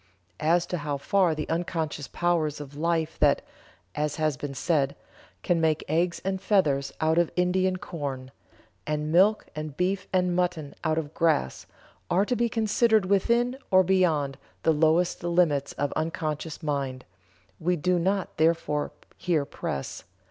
As 0.39 0.65
to 0.65 0.79
how 0.79 0.97
far 0.97 1.35
the 1.35 1.47
unconscious 1.47 2.07
powers 2.07 2.59
of 2.59 2.75
life 2.75 3.19
that, 3.19 3.43
as 3.93 4.15
has 4.15 4.35
been 4.35 4.55
said, 4.55 4.95
can 5.43 5.61
make 5.61 5.83
eggs 5.87 6.19
and 6.25 6.41
feathers 6.41 6.91
out 6.99 7.19
of 7.19 7.29
Indian 7.35 7.77
corn, 7.77 8.31
and 8.87 9.11
milk 9.11 9.45
and 9.55 9.77
beef 9.77 10.07
and 10.11 10.35
mutton 10.35 10.73
out 10.83 10.97
of 10.97 11.13
grass, 11.13 11.67
are 12.09 12.25
to 12.25 12.35
be 12.35 12.49
considered 12.49 13.05
within 13.05 13.59
or 13.69 13.83
beyond 13.83 14.39
the 14.63 14.73
lowest 14.73 15.23
limits 15.23 15.73
of 15.73 15.91
unconscious 15.91 16.63
mind, 16.63 17.05
we 17.59 17.75
do 17.75 17.99
not 17.99 18.37
therefore 18.37 18.89
here 19.17 19.45
press. 19.45 20.03